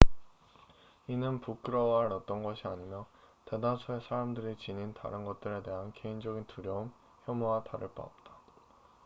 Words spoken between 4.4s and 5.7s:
지닌 다른 것들에